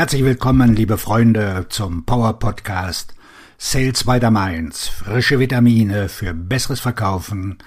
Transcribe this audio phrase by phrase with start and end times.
[0.00, 3.14] Herzlich willkommen, liebe Freunde, zum Power Podcast
[3.58, 4.88] Sales by the Mainz.
[4.88, 7.58] Frische Vitamine für besseres Verkaufen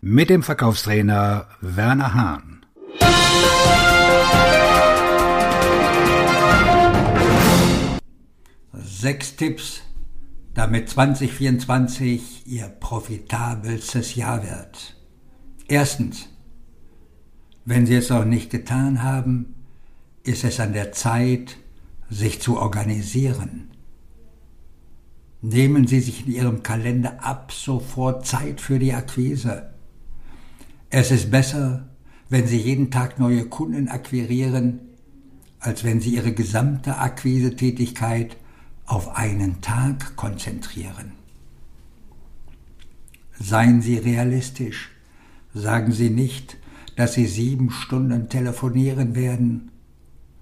[0.00, 2.64] mit dem Verkaufstrainer Werner Hahn.
[8.72, 9.80] Sechs Tipps,
[10.54, 14.94] damit 2024 Ihr profitabelstes Jahr wird.
[15.66, 16.28] Erstens,
[17.64, 19.56] wenn Sie es noch nicht getan haben,
[20.22, 21.56] ist es an der Zeit,
[22.10, 23.70] sich zu organisieren.
[25.42, 29.70] Nehmen Sie sich in Ihrem Kalender ab sofort Zeit für die Akquise.
[30.90, 31.88] Es ist besser,
[32.28, 34.80] wenn Sie jeden Tag neue Kunden akquirieren,
[35.60, 38.36] als wenn Sie Ihre gesamte Akquisetätigkeit
[38.86, 41.12] auf einen Tag konzentrieren.
[43.38, 44.90] Seien Sie realistisch.
[45.54, 46.58] Sagen Sie nicht,
[46.96, 49.70] dass Sie sieben Stunden telefonieren werden,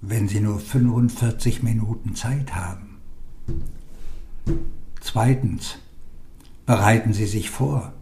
[0.01, 2.99] wenn Sie nur 45 Minuten Zeit haben.
[5.01, 5.79] Zweitens,
[6.67, 7.93] bereiten Sie sich vor.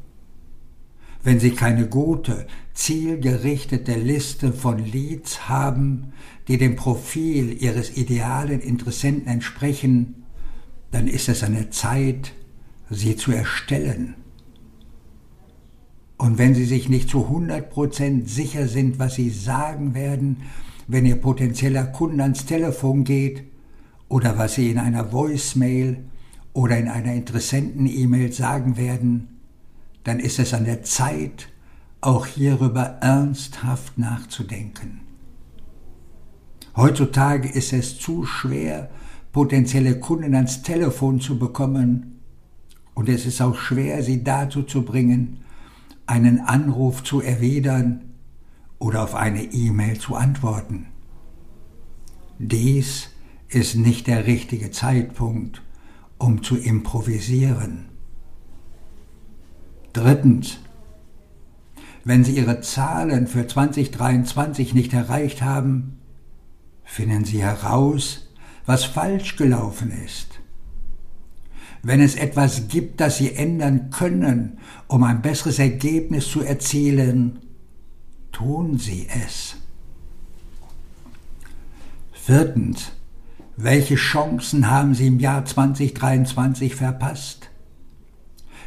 [1.23, 6.13] Wenn Sie keine gute, zielgerichtete Liste von Leads haben,
[6.47, 10.25] die dem Profil Ihres idealen Interessenten entsprechen,
[10.91, 12.33] dann ist es an der Zeit,
[12.91, 14.15] sie zu erstellen.
[16.19, 20.43] Und wenn Sie sich nicht zu 100% sicher sind, was Sie sagen werden,
[20.89, 23.45] wenn Ihr potenzieller Kunde ans Telefon geht
[24.09, 26.05] oder was Sie in einer Voicemail
[26.53, 29.41] oder in einer Interessenten-E-Mail sagen werden,
[30.05, 31.49] dann ist es an der Zeit,
[32.01, 35.01] auch hierüber ernsthaft nachzudenken.
[36.77, 38.91] Heutzutage ist es zu schwer,
[39.33, 42.21] potenzielle Kunden ans Telefon zu bekommen
[42.95, 45.41] und es ist auch schwer, sie dazu zu bringen,
[46.07, 48.06] einen Anruf zu erwidern
[48.79, 50.87] oder auf eine E-Mail zu antworten.
[52.39, 53.11] Dies
[53.49, 55.63] ist nicht der richtige Zeitpunkt,
[56.19, 57.87] um zu improvisieren.
[59.93, 60.59] Drittens.
[62.05, 65.99] Wenn Sie Ihre Zahlen für 2023 nicht erreicht haben,
[66.85, 68.29] finden Sie heraus,
[68.65, 70.41] was falsch gelaufen ist.
[71.83, 77.41] Wenn es etwas gibt, das Sie ändern können, um ein besseres Ergebnis zu erzielen,
[78.37, 79.57] tun Sie es.
[82.13, 82.93] Viertens.
[83.57, 87.49] Welche Chancen haben Sie im Jahr 2023 verpasst?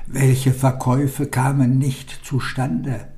[0.07, 3.09] Welche Verkäufe kamen nicht zustande?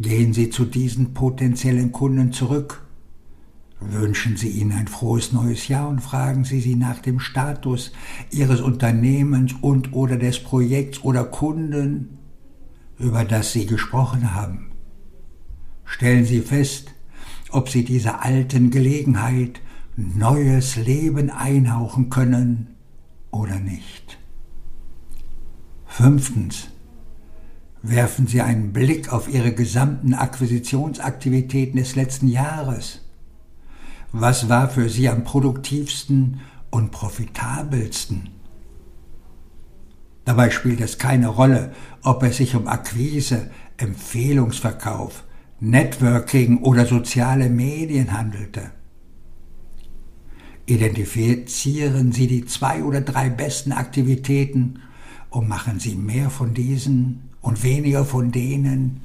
[0.00, 2.84] Gehen Sie zu diesen potenziellen Kunden zurück.
[3.78, 7.92] Wünschen Sie ihnen ein frohes neues Jahr und fragen Sie sie nach dem Status
[8.32, 12.18] Ihres Unternehmens und oder des Projekts oder Kunden,
[12.98, 14.73] über das Sie gesprochen haben.
[15.84, 16.94] Stellen Sie fest,
[17.50, 19.60] ob Sie dieser alten Gelegenheit
[19.96, 22.74] neues Leben einhauchen können
[23.30, 24.18] oder nicht.
[25.86, 26.68] Fünftens.
[27.82, 33.02] Werfen Sie einen Blick auf Ihre gesamten Akquisitionsaktivitäten des letzten Jahres.
[34.10, 36.40] Was war für Sie am produktivsten
[36.70, 38.30] und profitabelsten?
[40.24, 45.24] Dabei spielt es keine Rolle, ob es sich um Akquise, Empfehlungsverkauf,
[45.70, 48.70] Networking oder soziale Medien handelte.
[50.66, 54.80] Identifizieren Sie die zwei oder drei besten Aktivitäten
[55.30, 59.00] und machen Sie mehr von diesen und weniger von denen,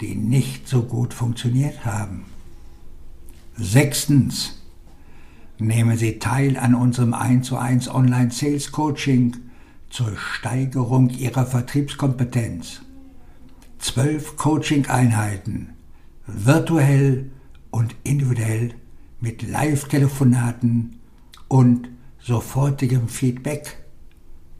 [0.00, 2.24] die nicht so gut funktioniert haben.
[3.56, 4.62] Sechstens.
[5.58, 9.36] Nehmen Sie teil an unserem 1 zu 1 Online Sales Coaching
[9.90, 12.80] zur Steigerung Ihrer Vertriebskompetenz
[13.80, 15.70] zwölf Coaching-Einheiten,
[16.34, 17.30] virtuell
[17.70, 18.74] und individuell
[19.20, 21.00] mit Live-Telefonaten
[21.48, 23.78] und sofortigem Feedback.